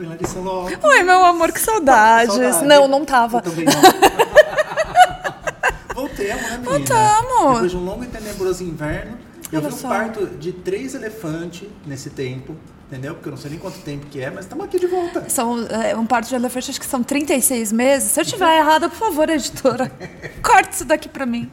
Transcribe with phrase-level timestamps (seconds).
[0.00, 0.78] Oi, Larissa Lopes.
[0.82, 2.32] Oi, meu amor, que saudades.
[2.32, 2.64] Saudade.
[2.64, 3.36] Não, não tava.
[3.36, 3.72] Eu também não.
[5.94, 6.70] Voltemos, né, menina?
[6.70, 7.52] Voltamos.
[7.52, 9.18] Depois de um longo e tenebroso inverno,
[9.52, 9.88] eu Olha vi o só.
[9.88, 12.56] parto de três elefantes nesse tempo,
[12.90, 13.14] entendeu?
[13.14, 15.28] Porque eu não sei nem quanto tempo que é, mas estamos aqui de volta.
[15.30, 18.10] São é, um parto de elefante, acho que são 36 meses.
[18.10, 19.90] Se eu tiver errada, por favor, editora,
[20.42, 21.50] corte isso daqui pra mim.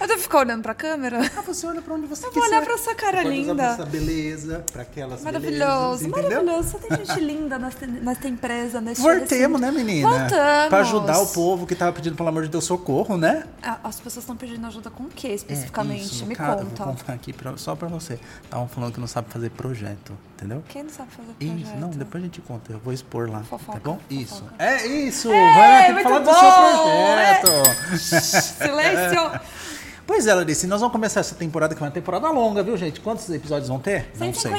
[0.00, 1.20] Eu devo ficar olhando pra câmera?
[1.36, 2.40] Ah, você olha pra onde você Eu quiser.
[2.40, 3.54] vou olhar pra essa cara pode linda.
[3.54, 6.68] pra essa beleza, pra aquelas Maravilhoso, belezas, maravilhoso.
[6.70, 10.08] Só tem gente linda nessa, nessa empresa, nesse Voltemos, né, menina?
[10.08, 10.68] Voltamos.
[10.68, 13.44] Pra ajudar o povo que tava pedindo, pelo amor de Deus, socorro, né?
[13.62, 16.04] Ah, As pessoas estão pedindo ajuda com o que É, especificamente?
[16.04, 16.84] isso, no Me caso, conta.
[16.84, 18.18] Vou contar aqui pra- só pra você.
[18.44, 20.51] Estavam falando que não sabe fazer projeto, entendeu?
[20.68, 21.58] Quem não sabe fazer projeto?
[21.58, 23.96] Isso, não, depois a gente conta, eu vou expor lá, Fofoca, tá bom?
[23.96, 24.14] fofoca.
[24.14, 24.44] Isso.
[24.58, 28.32] É isso, É, vai lá, tem que falar do seu bom, projeto.
[28.58, 29.40] Silêncio!
[30.04, 33.00] Pois é, Larissa, nós vamos começar essa temporada, que é uma temporada longa, viu, gente?
[33.00, 34.10] Quantos episódios vão ter?
[34.18, 34.50] Não sei.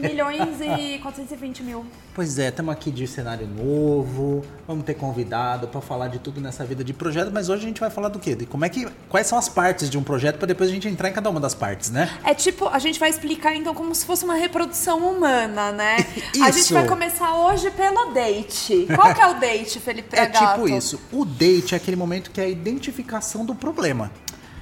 [0.00, 1.84] 150 milhões e 420 mil.
[2.14, 6.64] Pois é, estamos aqui de cenário novo, vamos ter convidado para falar de tudo nessa
[6.64, 8.34] vida de projeto, mas hoje a gente vai falar do quê?
[8.34, 10.88] De como é que, quais são as partes de um projeto para depois a gente
[10.88, 12.10] entrar em cada uma das partes, né?
[12.24, 15.96] É tipo, a gente vai explicar então como se fosse uma reprodução humana, né?
[16.40, 16.74] A gente Isso.
[16.74, 18.86] vai começar hoje pelo date.
[18.94, 20.54] Qual que é o date, Felipe É Gato?
[20.62, 21.00] tipo isso.
[21.12, 24.10] O date é aquele momento que é a identificação do problema,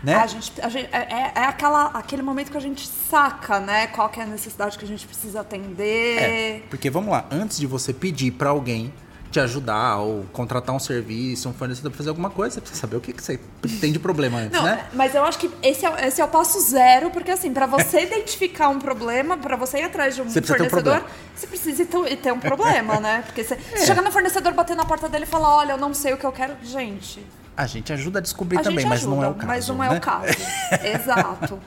[0.02, 0.14] né?
[0.14, 3.86] A gente, a gente- é, é- é aquela, aquele momento que a gente saca, né?
[3.88, 6.18] Qual que é a necessidade que a gente precisa atender.
[6.22, 8.92] É, porque vamos lá, antes de você pedir para alguém
[9.30, 12.96] te ajudar ou contratar um serviço, um fornecedor para fazer alguma coisa, você precisa saber
[12.96, 13.38] o que, que você
[13.78, 14.86] tem de problema antes, Não, né?
[14.94, 17.66] mas eu acho que esse é, o- esse é o passo zero, porque assim, pra
[17.66, 21.06] você identificar um problema, pra você ir atrás de um Você um fornecedor, problema.
[21.36, 23.22] você precisa ter, ter um problema, né?
[23.26, 23.58] Porque você, É.
[23.76, 26.16] você chegar no fornecedor, bater na porta dele e falar, olha, eu não sei o
[26.16, 26.54] que eu quero.
[26.62, 27.22] Gente,
[27.58, 29.46] A gente ajuda a descobrir a também, mas ajuda, não é o caso.
[29.48, 29.96] mas não é né?
[29.96, 30.32] o caso.
[30.94, 31.58] Exato.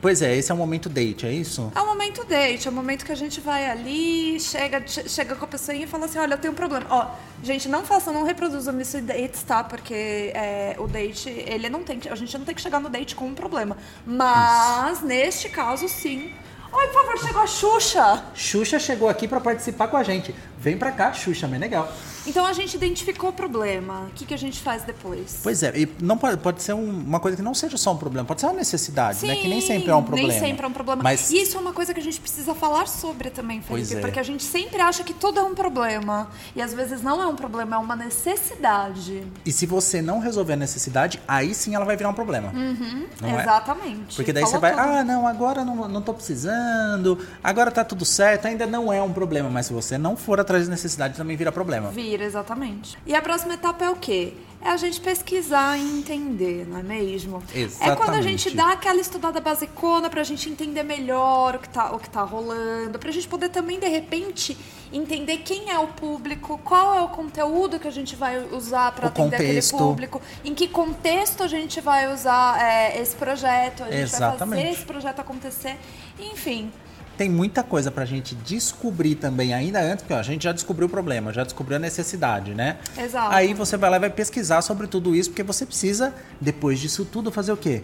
[0.00, 1.72] Pois é, esse é o momento date, é isso?
[1.74, 5.34] É o momento date, é o momento que a gente vai ali, chega, che- chega
[5.34, 6.86] com a pessoa e fala assim, olha, eu tenho um problema.
[6.88, 7.06] Ó,
[7.42, 9.64] gente, não façam, não reproduzam isso em dates, tá?
[9.64, 12.88] Porque é, o date, ele não tem que, a gente não tem que chegar no
[12.88, 13.76] date com um problema.
[14.06, 16.32] Mas, neste caso, sim.
[16.70, 18.24] Oi, por favor, chegou a Xuxa.
[18.34, 20.32] Xuxa chegou aqui para participar com a gente.
[20.58, 21.90] Vem pra cá, Xuxa, bem legal.
[22.26, 24.06] Então a gente identificou o problema.
[24.08, 25.40] O que, que a gente faz depois?
[25.42, 27.96] Pois é, e não pode, pode ser um- uma coisa que não seja só um
[27.96, 29.36] problema, pode ser uma necessidade, né?
[29.36, 30.28] Que nem sempre é um problema.
[30.28, 31.02] Nem sempre é um problema.
[31.02, 33.98] Mas E isso é uma coisa que a gente precisa falar sobre também, Pois Felipe.
[33.98, 34.00] é.
[34.00, 36.28] Porque a gente sempre acha que tudo é um problema.
[36.56, 39.22] E às vezes não é um problema, é uma necessidade.
[39.44, 42.52] e se você não resolver a necessidade, aí sim ela vai virar um problema.
[43.20, 43.42] Não é?
[43.42, 44.16] Exatamente.
[44.16, 44.80] Porque daí Falou você vai, tudo.
[44.82, 49.12] ah, não, agora não, não tô precisando, agora tá tudo certo, ainda não é um
[49.12, 51.90] problema, mas se você não for atrás da necessidade, também vira problema.
[51.90, 52.96] Vira, exatamente.
[53.06, 54.34] E a próxima etapa é o quê?
[54.60, 57.42] É a gente pesquisar e entender, não é mesmo?
[57.80, 58.56] É quando a gente Exatamente.
[58.56, 62.98] dá aquela estudada basicona pra gente entender melhor o que tá, o que tá rolando,
[62.98, 64.56] pra gente poder também, de repente,
[64.90, 69.04] entender quem é o público, qual é o conteúdo que a gente vai usar pra
[69.04, 69.74] O atender contexto.
[69.74, 74.02] aquele público, em que contexto a gente vai usar é, esse projeto, a gente vai
[74.02, 74.62] Exatamente.
[74.62, 75.76] fazer esse projeto acontecer,
[76.18, 76.72] enfim.
[77.16, 80.88] Tem muita coisa pra gente descobrir também ainda antes, porque ó, a gente já descobriu
[80.88, 82.78] o problema, já descobriu a necessidade, né?
[82.98, 83.34] Exato.
[83.34, 87.04] Aí você vai lá e vai pesquisar sobre tudo isso, porque você precisa, depois disso
[87.04, 87.82] tudo, fazer o quê?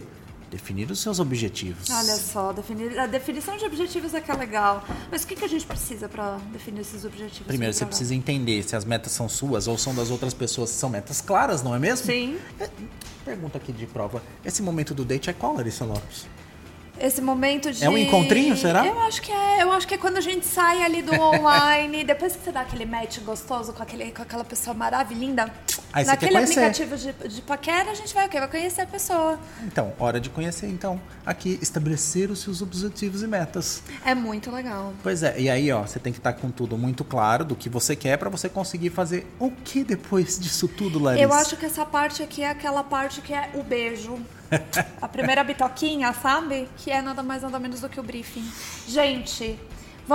[0.49, 1.89] Definir os seus objetivos.
[1.89, 4.83] Olha só, definir, a definição de objetivos é que é legal.
[5.09, 7.47] Mas o que, que a gente precisa pra definir esses objetivos?
[7.47, 10.75] Primeiro, você precisa entender se as metas são suas ou são das outras pessoas, se
[10.75, 12.05] são metas claras, não é mesmo?
[12.05, 12.37] Sim.
[12.59, 12.67] É,
[13.23, 14.21] Pergunta aqui de prova.
[14.43, 16.25] Esse momento do date é qual, Larissa Lopes?
[17.01, 17.83] Esse momento de.
[17.83, 18.85] É um encontrinho, será?
[18.85, 19.63] Eu acho que é.
[19.63, 22.61] Eu acho que é quando a gente sai ali do online, depois que você dá
[22.61, 25.51] aquele match gostoso com, aquele, com aquela pessoa maravilhosa.
[25.91, 28.39] Aí Naquele aplicativo de, de paquera, a gente vai o quê?
[28.39, 29.39] Vai conhecer a pessoa.
[29.63, 31.01] Então, hora de conhecer, então.
[31.25, 33.81] Aqui, estabelecer os seus objetivos e metas.
[34.05, 34.93] É muito legal.
[35.01, 37.67] Pois é, e aí, ó, você tem que estar com tudo muito claro do que
[37.67, 41.23] você quer pra você conseguir fazer o que depois disso tudo, Larissa?
[41.23, 44.19] Eu acho que essa parte aqui é aquela parte que é o beijo.
[45.01, 46.67] A primeira bitoquinha, sabe?
[46.77, 48.49] Que é nada mais nada menos do que o briefing.
[48.87, 49.59] Gente,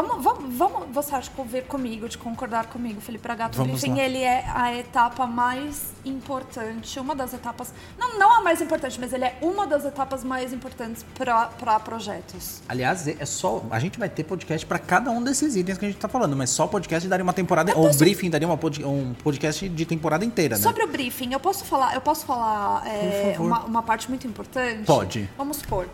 [0.02, 3.54] vamos, vamos, vamos você acha que vir comigo, de concordar comigo, Felipe Gato?
[3.54, 4.04] O Vamos briefing, lá.
[4.04, 9.12] ele é a etapa mais importante, uma das etapas, não, não a mais importante, mas
[9.12, 12.62] ele é uma das etapas mais importantes para projetos.
[12.68, 13.62] Aliás, é só.
[13.70, 16.36] A gente vai ter podcast pra cada um desses itens que a gente tá falando,
[16.36, 17.70] mas só podcast daria uma temporada.
[17.72, 20.62] Eu Ou posso- briefing daria uma um podcast de temporada inteira, né?
[20.62, 24.84] Sobre o briefing, eu posso falar, eu posso falar é, uma, uma parte muito importante?
[24.84, 25.28] Pode.
[25.36, 25.88] Vamos supor.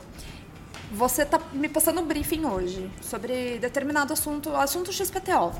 [0.92, 5.54] Você tá me passando um briefing hoje sobre determinado assunto, assunto XPTO.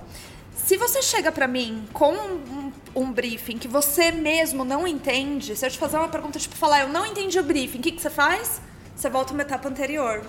[0.55, 5.65] Se você chega pra mim com um, um briefing que você mesmo não entende, se
[5.65, 8.03] eu te fazer uma pergunta tipo falar, eu não entendi o briefing, o que, que
[8.03, 8.61] você faz?
[8.95, 10.23] Você volta uma etapa anterior.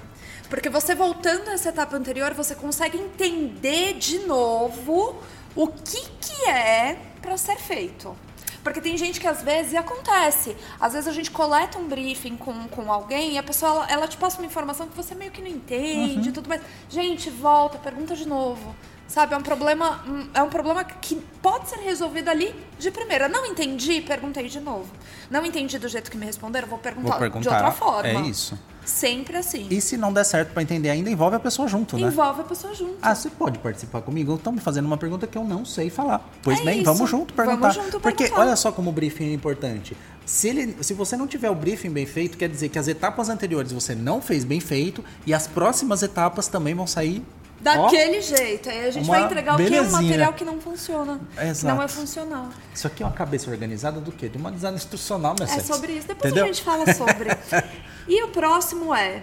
[0.49, 5.21] Porque você voltando a essa etapa anterior, você consegue entender de novo
[5.53, 8.15] o que, que é para ser feito.
[8.63, 12.37] Porque tem gente que às vezes, e acontece, às vezes a gente coleta um briefing
[12.37, 15.31] com, com alguém e a pessoa, ela, ela te passa uma informação que você meio
[15.31, 16.33] que não entende Uhum.
[16.33, 16.61] tudo mais.
[16.89, 18.73] Gente, volta, pergunta de novo.
[19.05, 23.27] Sabe, é um problema, hum, é um problema que pode ser resolvido ali de primeira.
[23.27, 24.89] Não entendi, perguntei de novo.
[25.29, 27.41] Não entendi do jeito que me responderam, vou perguntar, Vou perguntar.
[27.41, 28.07] de outra forma.
[28.07, 28.57] É isso.
[28.85, 29.67] Sempre assim.
[29.69, 32.07] E se não der certo pra entender ainda, envolve a pessoa junto, né?
[32.07, 32.95] Envolve a pessoa junto.
[33.01, 34.35] Ah, você pode participar comigo?
[34.35, 36.29] Estão me fazendo uma pergunta que eu não sei falar.
[36.41, 36.85] Pois É bem, isso.
[36.93, 37.69] vamos junto perguntar.
[37.69, 38.41] Vamos junto Porque perguntar.
[38.41, 39.95] olha só como o briefing é importante.
[40.25, 43.29] Se, ele, se você não tiver o briefing bem feito, quer dizer que as etapas
[43.29, 47.21] anteriores você não fez bem feito e as próximas etapas também vão sair
[47.59, 48.69] ó, Daquele jeito.
[48.69, 50.01] Aí a gente vai entregar o que é um belezinha.
[50.01, 51.19] material que não funciona.
[51.41, 51.75] Exato.
[51.75, 52.49] Não é funcional.
[52.73, 54.27] Isso aqui é uma cabeça organizada do quê?
[54.27, 55.67] De uma design instrucional, minha É sexy.
[55.67, 56.07] sobre isso.
[56.07, 56.43] Depois Entendeu?
[56.43, 57.29] a gente fala sobre.
[58.07, 59.21] e o próximo é.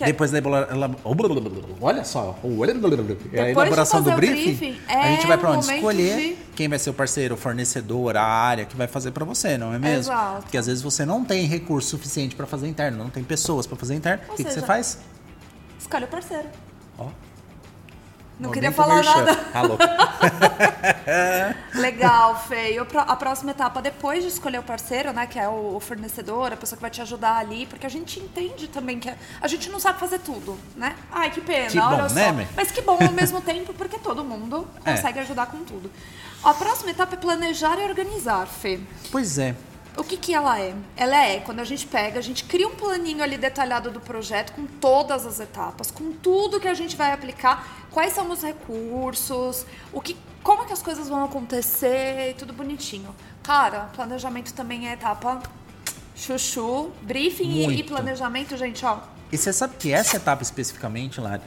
[0.00, 0.90] é- Depois da elabora- ela-
[1.80, 2.38] olha só,
[3.40, 5.72] a de elaboração do fazer o briefing, briefing, a gente é vai para onde?
[5.74, 9.24] Escolher de- quem vai ser o parceiro, o fornecedor, a área que vai fazer para
[9.24, 10.12] você, não é mesmo?
[10.12, 10.42] Exato.
[10.42, 13.76] Porque às vezes você não tem recurso suficiente para fazer interno, não tem pessoas para
[13.76, 14.22] fazer interno.
[14.28, 14.98] Ou O que, que você seja, faz?
[15.80, 16.48] Escolhe o parceiro.
[16.98, 17.08] Ó,
[18.38, 19.24] Não momento queria falar merchan.
[19.24, 19.38] nada.
[19.54, 19.78] Alô.
[21.74, 22.74] Legal, Fê.
[22.74, 25.26] E A próxima etapa, depois de escolher o parceiro, né?
[25.26, 28.68] Que é o fornecedor, a pessoa que vai te ajudar ali, porque a gente entende
[28.68, 29.10] também que
[29.40, 30.94] a gente não sabe fazer tudo, né?
[31.10, 32.14] Ai, que pena, Que olha bom, só.
[32.14, 32.48] né?
[32.54, 34.92] Mas que bom ao mesmo tempo, porque todo mundo É.
[34.92, 35.90] consegue ajudar com tudo.
[36.44, 38.78] A próxima etapa é planejar e organizar, Fê.
[39.10, 39.54] Pois é.
[39.96, 40.74] O que, que ela é?
[40.94, 44.52] Ela é quando a gente pega, a gente cria um planinho ali detalhado do projeto
[44.52, 49.64] com todas as etapas, com tudo que a gente vai aplicar, quais são os recursos,
[49.90, 53.08] o que, como que as coisas vão acontecer e tudo bonitinho.
[53.42, 55.42] Cara, planejamento também é etapa
[56.14, 58.98] chuchu, briefing e- e planejamento, gente, ó.
[59.32, 61.40] E você sabe que essa etapa especificamente, Lari.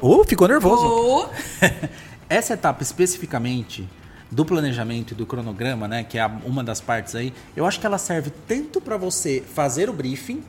[0.00, 0.84] Oh, ficou nervoso.
[0.86, 1.28] O-
[2.28, 3.88] Essa etapa especificamente
[4.28, 7.86] do planejamento e do cronograma, né, que é uma das partes aí, eu acho que
[7.86, 10.42] ela serve tanto para você fazer o briefing,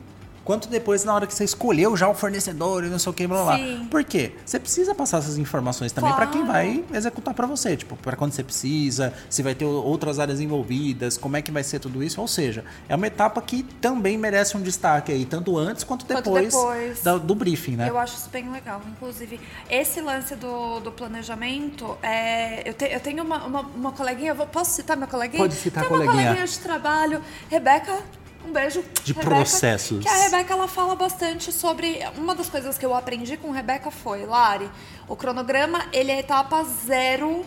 [0.44, 3.26] quanto depois na hora que você escolheu já o fornecedor e não sei o que,
[3.26, 3.56] blá blá.
[3.56, 3.86] Sim.
[3.90, 4.32] Por quê?
[4.44, 6.52] Você precisa passar essas informações também para quem Claro.
[6.52, 11.16] vai executar para você, tipo, para quando você precisa, se vai ter outras áreas envolvidas,
[11.16, 14.56] como é que vai ser tudo isso, ou seja, é uma etapa que também merece
[14.56, 17.02] um destaque aí, tanto antes quanto Quanto depois, depois.
[17.02, 17.88] da- do briefing, né?
[17.88, 18.80] Eu acho isso bem legal.
[18.86, 24.34] Inclusive, esse lance do, do planejamento, é, eu, te- eu tenho uma, uma, uma coleguinha,
[24.34, 25.38] vou- posso citar minha coleguinha?
[25.42, 26.24] Pode citar a Tem uma coleguinha.
[26.34, 27.98] coleguinha de trabalho, Rebeca.
[28.44, 28.84] Um beijo.
[29.02, 30.02] De Rebeca, processos.
[30.02, 32.00] Que a Rebeca ela fala bastante sobre.
[32.16, 34.70] Uma das coisas que eu aprendi com Rebeca foi, Lari,
[35.08, 37.44] o cronograma ele é a etapa zero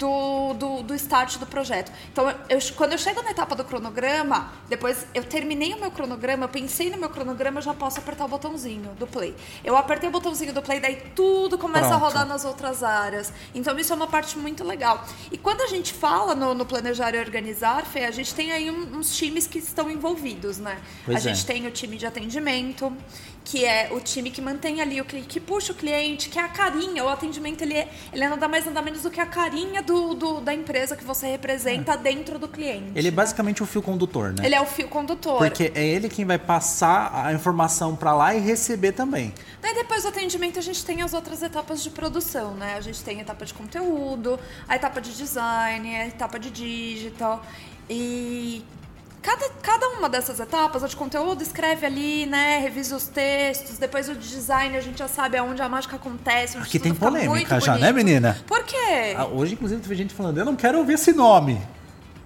[0.00, 1.92] do, do, do start do projeto.
[2.10, 6.46] Então, eu, quando eu chego na etapa do cronograma, depois eu terminei o meu cronograma,
[6.46, 9.34] eu pensei no meu cronograma, eu já posso apertar o botãozinho do play.
[9.62, 12.04] Eu apertei o botãozinho do play, daí tudo começa a Pronto.
[12.04, 13.30] rodar nas outras áreas.
[13.54, 15.04] Então, isso é uma parte muito legal.
[15.30, 18.70] E quando a gente fala no, no planejar e organizar, Fê, a gente tem aí
[18.70, 20.78] um- uns times que estão envolvidos, né?
[21.04, 21.34] Pois a é.
[21.34, 22.90] gente tem o time de atendimento,
[23.44, 26.42] que é o time que mantém ali o cliente, que puxa o cliente, que é
[26.42, 27.04] a carinha.
[27.04, 29.89] O atendimento ele é, ele é nada mais nada menos do que a carinha do,
[30.14, 32.92] do- da empresa que você representa dentro do cliente.
[32.94, 34.44] Ele é basicamente o fio condutor, né?
[34.46, 35.38] Ele é o fio condutor.
[35.38, 39.32] Porque é ele quem vai passar a informação para lá e receber também.
[39.60, 42.74] Daí depois do atendimento a gente tem as outras etapas de produção, né?
[42.76, 47.44] A gente tem a etapa de conteúdo, a etapa de design, a etapa de digital.
[47.88, 48.64] E
[49.22, 52.58] cada, cada uma dessas etapas, a de conteúdo escreve ali, né?
[52.58, 56.58] Revisa os textos, depois o de design a gente já sabe aonde a mágica acontece.
[56.58, 58.06] Aqui tem polêmica já, né, bonito.
[58.06, 58.38] menina?
[58.46, 59.14] Por quê?
[59.16, 61.60] Ah, Hoje, inclusive, teve gente falando, eu não quero ouvir esse nome.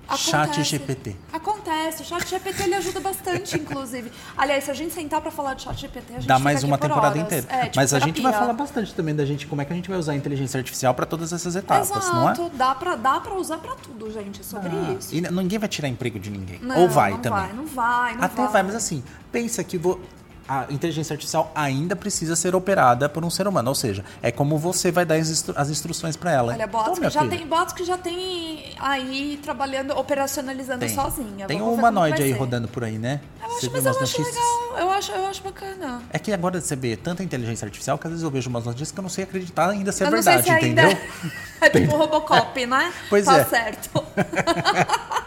[0.07, 0.31] Acontece.
[0.31, 1.17] Chat GPT.
[1.33, 4.13] Acontece, o chat GPT ele ajuda bastante, inclusive.
[4.37, 6.77] Aliás, se a gente sentar pra falar de chat GPT, a gente Dá mais uma
[6.79, 7.23] por temporada horas.
[7.23, 7.47] inteira.
[7.49, 8.41] É, tipo Mas a gente vai terapia.
[8.41, 10.95] falar bastante também da gente, como é que a gente vai usar a inteligência artificial
[10.95, 12.33] para todas essas etapas, não é?
[12.33, 15.15] Exato, dá pra, dá pra usar pra tudo, gente, é sobre Ah, isso.
[15.15, 16.59] E ninguém vai tirar emprego de ninguém.
[16.61, 17.41] Não, Ou vai não também.
[17.41, 18.63] Vai, não vai, não Até vai.
[18.63, 20.01] mas assim, pensa que vo-
[20.49, 23.69] a inteligência artificial ainda precisa ser operada por um ser humano.
[23.69, 26.53] Ou seja, é como você vai dar as, instru- as instruções para ela.
[26.53, 30.81] Olha, Então, bots minha que já filha, tem bots que já tem aí trabalhando, operacionalizando
[30.81, 30.95] tem.
[30.95, 31.47] sozinha.
[31.47, 32.39] Tem Vamos um humanoide aí ser.
[32.39, 33.21] rodando por aí, né?
[33.43, 36.03] Eu Você acho, mas eu acho legal, eu acho, eu acho bacana.
[36.11, 38.91] É que agora você vê tanta inteligência artificial que às vezes eu vejo umas notícias
[38.93, 41.09] que eu não sei acreditar ainda se é eu não verdade, sei se ainda entendeu?
[41.61, 42.93] é tipo Robocop, né?
[43.09, 43.45] Pois tá é.
[43.45, 43.91] certo.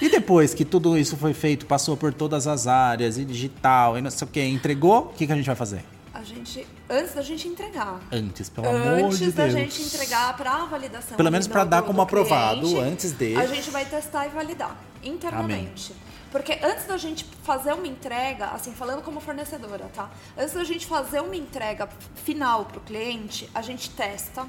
[0.00, 4.00] E depois que tudo isso foi feito, passou por todas as áreas e digital e
[4.00, 5.84] não sei o que, entregou, o que, que a gente vai fazer?
[6.12, 8.00] A gente, antes da gente entregar.
[8.10, 9.54] Antes, pelo amor Antes de da Deus.
[9.54, 11.16] gente entregar para validação.
[11.16, 14.76] Pelo menos pra dar como do aprovado antes de- A gente vai testar e validar
[15.02, 15.92] internamente.
[16.32, 20.08] Porque antes da gente fazer uma entrega, assim, falando como fornecedora, tá?
[20.38, 21.88] Antes da gente fazer uma entrega
[22.24, 24.46] final pro cliente, a gente testa,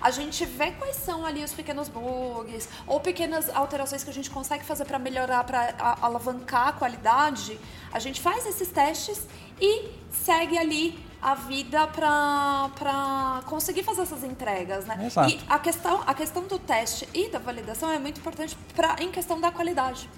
[0.00, 4.30] a gente vê quais são ali os pequenos bugs ou pequenas alterações que a gente
[4.30, 7.58] consegue fazer para melhorar, para alavancar a qualidade.
[7.92, 9.26] A gente faz esses testes
[9.60, 14.98] e segue ali a vida para conseguir fazer essas entregas, né?
[15.04, 15.30] Exato.
[15.30, 19.10] E a questão, a questão do teste e da validação é muito importante pra, em
[19.10, 20.08] questão da qualidade.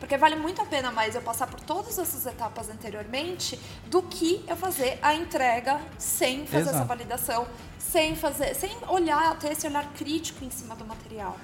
[0.00, 4.42] Porque vale muito a pena mais eu passar por todas essas etapas anteriormente do que
[4.48, 6.76] eu fazer a entrega sem fazer Exato.
[6.76, 7.46] essa validação,
[7.78, 11.36] sem fazer, sem olhar, ter esse olhar crítico em cima do material.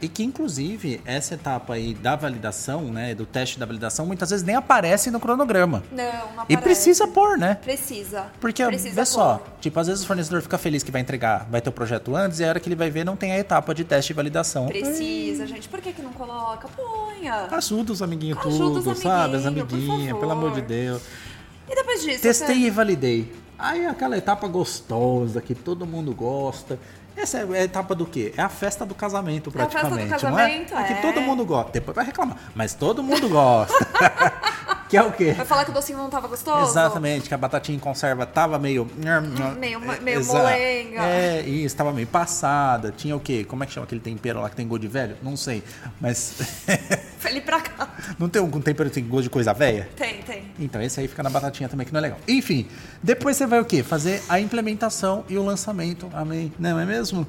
[0.00, 4.44] E que, inclusive, essa etapa aí da validação, né, do teste da validação, muitas vezes
[4.46, 5.82] nem aparece no cronograma.
[5.90, 6.12] Não, não
[6.48, 6.62] E aparece.
[6.62, 7.56] precisa pôr, né?
[7.56, 8.26] Precisa.
[8.40, 9.46] Porque, precisa vê só, pôr.
[9.60, 12.38] tipo, às vezes o fornecedor fica feliz que vai entregar, vai ter o projeto antes,
[12.38, 14.66] e a hora que ele vai ver não tem a etapa de teste e validação.
[14.68, 15.68] Precisa, gente.
[15.68, 16.68] Por que, que não coloca?
[16.68, 17.48] Ponha.
[17.50, 19.34] Ajuda os amiguinhos Ajuda os tudo, sabe?
[19.36, 20.62] As amiguinhas, pelo amor de.
[20.62, 21.02] Deus.
[21.68, 22.22] E depois disso?
[22.22, 23.32] Testei você- e validei.
[23.58, 26.78] Aí aquela etapa gostosa que todo mundo gosta.
[27.20, 28.32] Essa é a etapa do quê?
[28.36, 30.10] É a festa do casamento, É a festa do praticamente.
[30.22, 30.76] casamento, é?
[30.76, 30.94] É é.
[30.94, 31.72] que todo mundo gosta.
[31.72, 32.36] Depois vai reclamar.
[32.54, 33.74] Mas todo mundo gosta.
[34.88, 35.32] que é o quê?
[35.32, 36.70] Vai falar que o docinho não tava gostoso?
[36.70, 38.88] Exatamente, que a batatinha em conserva tava meio.
[39.58, 41.02] Meio- meio Exa- molenga.
[41.02, 42.92] É, isso, tava meio passada.
[42.96, 43.44] Tinha o quê?
[43.44, 45.16] Como é que chama aquele tempero lá que tem gosto de velho?
[45.22, 45.62] Não sei.
[46.00, 46.34] Mas.
[47.18, 47.88] Felipe pra cá.
[48.18, 49.88] não tem um tempero que tem gosto de coisa velha?
[49.96, 50.44] Tem, tem.
[50.58, 52.18] Então, esse aí fica na batatinha também, que não é legal.
[52.28, 52.66] Enfim,
[53.02, 53.82] depois você vai o quê?
[53.82, 56.08] Fazer a implementação e o lançamento.
[56.14, 56.52] Amém.
[56.58, 57.26] Não é mesmo?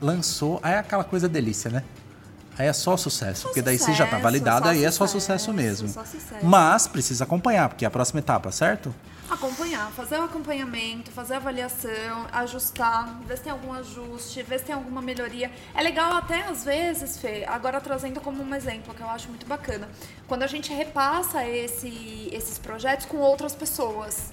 [0.00, 1.82] Lançou, aí é aquela coisa delícia, né?
[2.58, 5.06] Aí é só sucesso, Só porque daí você já tá sucesso, validado, aí é só
[5.06, 5.88] sucesso, sucesso mesmo.
[5.88, 6.44] só sucesso.
[6.44, 8.94] Mas precisa acompanhar, porque é a próxima etapa, certo?
[9.28, 14.66] Acompanhar, fazer o acompanhamento, fazer a avaliação, ajustar, ver se tem algum ajuste, ver se
[14.66, 15.50] tem alguma melhoria.
[15.74, 19.46] É legal até às vezes, Fê, agora trazendo como um exemplo que eu acho muito
[19.46, 19.88] bacana,
[20.28, 24.30] quando a gente repassa esse, esses projetos com outras pessoas.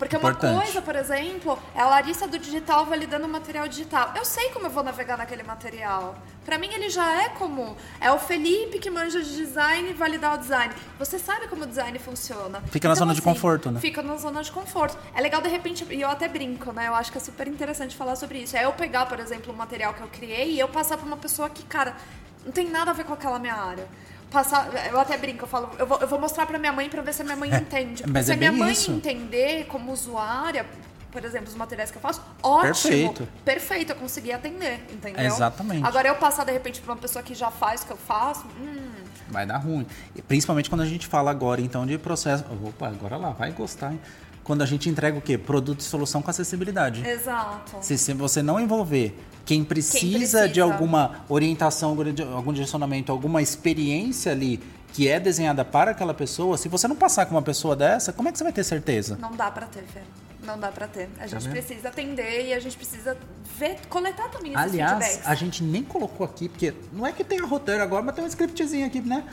[0.00, 0.62] Porque uma Importante.
[0.64, 4.14] coisa, por exemplo, é a Larissa do digital validando o material digital.
[4.16, 6.16] Eu sei como eu vou navegar naquele material.
[6.42, 7.76] Pra mim ele já é comum.
[8.00, 10.72] É o Felipe que manja de design validar o design.
[10.98, 12.62] Você sabe como o design funciona.
[12.70, 13.78] Fica na zona de conforto, né?
[13.78, 14.96] Fica na zona de conforto.
[15.14, 16.88] É legal, de repente, e eu até brinco, né?
[16.88, 18.56] Eu acho que é super interessante falar sobre isso.
[18.56, 21.18] É eu pegar, por exemplo, o material que eu criei e eu passar pra uma
[21.18, 21.94] pessoa que, cara,
[22.42, 23.86] não tem nada a ver com aquela minha área.
[24.30, 27.02] Passar, eu até brinco, eu falo, eu vou, eu vou mostrar pra minha mãe pra
[27.02, 28.04] ver se a minha mãe entende.
[28.06, 28.92] mas se é a minha mãe isso.
[28.92, 30.64] entender como usuária,
[31.10, 32.62] por exemplo, os materiais que eu faço, ótimo.
[32.72, 33.28] Perfeito.
[33.44, 35.24] Perfeito, eu consegui atender, entendeu?
[35.24, 35.84] Exatamente.
[35.84, 38.46] Agora eu passar, de repente, pra uma pessoa que já faz o que eu faço,
[38.60, 38.90] hum,
[39.30, 39.86] Vai dar ruim.
[40.26, 42.44] Principalmente quando a gente fala agora, então, de processo.
[42.64, 44.00] Opa, agora lá, vai gostar, hein?
[44.44, 45.36] Quando a gente entrega o quê?
[45.38, 47.06] Produto e solução com acessibilidade.
[47.06, 47.76] exato.
[47.80, 50.48] Se, se você não envolver quem precisa, precisa.
[50.48, 51.96] de alguma orientação,
[52.34, 54.60] algum direcionamento, alguma experiência ali
[54.92, 58.28] que é desenhada para aquela pessoa, se você não passar com uma pessoa dessa, como
[58.28, 59.16] é que você vai ter certeza?
[59.20, 60.00] Não dá pra ter, Fê.
[60.42, 61.08] Não dá pra ter.
[61.20, 61.52] A gente vendo?
[61.52, 63.16] precisa atender e a gente precisa
[63.58, 65.28] ver, coletar também esses Aliás, feedbacks.
[65.28, 68.24] a gente nem colocou aqui, porque não é que tem a roteiro agora, mas tem
[68.24, 69.24] um scriptzinho aqui, né?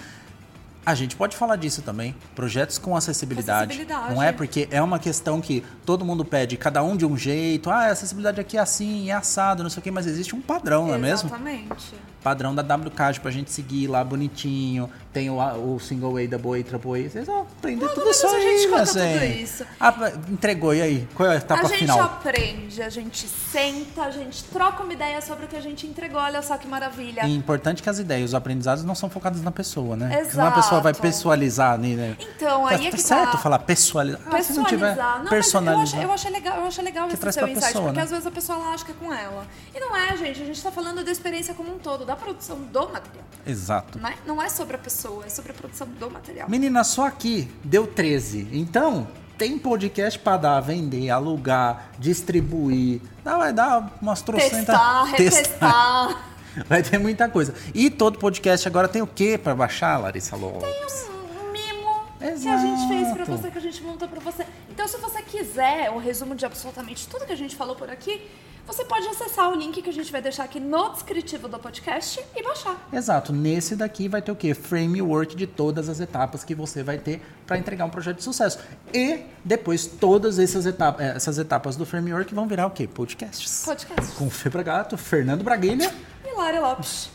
[0.87, 2.15] A gente pode falar disso também.
[2.33, 3.73] Projetos com acessibilidade.
[3.73, 4.15] Acessibilidade.
[4.15, 7.69] Não é porque é uma questão que todo mundo pede, cada um de um jeito.
[7.69, 10.39] Ah, a acessibilidade aqui é assim, é assado, não sei o quê, mas existe um
[10.39, 11.27] padrão, não é mesmo?
[11.27, 11.93] Exatamente.
[12.23, 14.89] Padrão da WCAD pra gente seguir lá bonitinho.
[15.11, 17.09] Tem o, o single way, double way, triple way.
[17.09, 19.13] Vocês vão aprender Não, tudo isso a aí, gente conta assim.
[19.13, 19.65] tudo isso.
[19.79, 21.07] Ah, entregou, e aí?
[21.15, 22.01] Qual é a etapa a gente final?
[22.01, 26.19] aprende, a gente senta, a gente troca uma ideia sobre o que a gente entregou.
[26.19, 27.25] Olha só que maravilha.
[27.25, 30.19] E é importante que as ideias, os aprendizados não são focados na pessoa, né?
[30.19, 30.31] Exato.
[30.31, 32.17] Senão a pessoa vai pessoalizar ali, né?
[32.19, 33.37] Então, aí tá, é tá que certo tá.
[33.37, 34.21] falar personalizar.
[34.33, 35.23] Ah, se não tiver Personalizar.
[35.23, 36.01] Não, personalizar.
[36.01, 38.03] eu acho, eu acho legal, eu acho legal esse seu insight, pessoa, porque né?
[38.03, 39.45] às vezes a pessoa ela acha que é com ela.
[39.73, 40.41] E não é, gente.
[40.41, 43.25] A gente tá falando da experiência como um todo, da produção do material.
[43.45, 43.99] Exato.
[43.99, 46.49] Não é, não é sobre a pessoa, é sobre a produção do material.
[46.49, 48.49] Menina, só aqui deu 13.
[48.51, 49.07] Então,
[49.37, 53.01] tem podcast pra dar, vender, alugar, distribuir.
[53.23, 54.57] Dá, vai dar umas trocentas.
[54.57, 56.23] Testar, retestar.
[56.67, 57.53] Vai ter muita coisa.
[57.73, 61.07] E todo podcast agora tem o quê pra baixar, Larissa Lopes?
[61.39, 63.31] um mimo que a gente fez pra Exato.
[63.31, 64.45] você, que a gente montou pra você.
[64.69, 68.21] Então, se você quiser o resumo de absolutamente tudo que a gente falou por aqui,
[68.65, 72.19] você pode acessar o link que a gente vai deixar aqui no descritivo do podcast
[72.35, 72.87] e baixar.
[72.91, 73.31] Exato.
[73.31, 74.53] Nesse daqui vai ter o quê?
[74.53, 78.59] Framework de todas as etapas que você vai ter para entregar um projeto de sucesso.
[78.93, 82.87] E depois todas essas etapas, eh, essas etapas do framework vão virar o quê?
[82.87, 83.63] Podcasts.
[83.63, 84.15] Podcast.
[84.15, 85.89] Com Fê Gato, Fernando Braguilha.
[86.37, 87.09] Lara Lopes.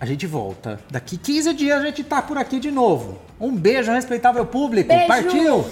[0.00, 0.80] A gente volta.
[0.90, 3.18] Daqui 15 dias a gente tá por aqui de novo.
[3.38, 4.88] Um beijo, respeitável público.
[4.88, 5.06] Beijo.
[5.06, 5.64] Partiu!